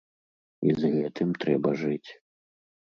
І 0.69 0.73
з 0.79 0.91
гэтым 0.95 1.29
трэба 1.47 1.77
жыць. 1.85 2.09